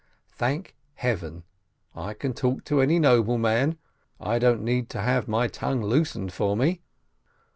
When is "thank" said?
0.33-0.75